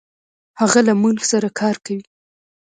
هغه 0.59 0.79
له 0.87 0.93
مونږ 1.01 1.17
سره 1.31 1.47
کار 1.59 1.75
کوي. 1.85 2.03